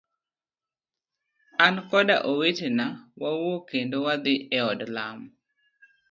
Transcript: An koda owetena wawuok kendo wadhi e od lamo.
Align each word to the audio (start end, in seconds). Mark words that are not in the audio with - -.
An 1.65 1.75
koda 1.89 2.15
owetena 2.31 2.85
wawuok 3.21 3.63
kendo 3.69 3.97
wadhi 4.05 4.33
e 4.57 4.59
od 4.71 4.81
lamo. 4.95 5.27